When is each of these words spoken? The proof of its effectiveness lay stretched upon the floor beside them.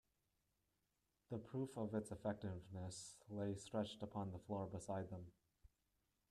The 1.29 1.37
proof 1.37 1.77
of 1.77 1.93
its 1.93 2.09
effectiveness 2.09 3.17
lay 3.29 3.53
stretched 3.53 4.01
upon 4.01 4.31
the 4.31 4.39
floor 4.39 4.65
beside 4.65 5.11
them. 5.11 5.27